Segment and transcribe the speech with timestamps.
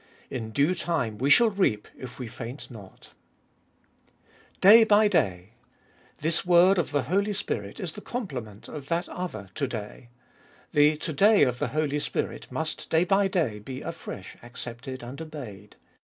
[0.31, 3.09] "In due time we shall reap if we faint not"
[4.55, 5.51] fbolfest of Bll 133 Day by day.
[6.21, 10.09] This word of the Holy Spirit is the comple ment of that other To day.
[10.71, 15.21] The To day of the Holy Spirit must day by day be afresh accepted and
[15.21, 15.75] obeyed.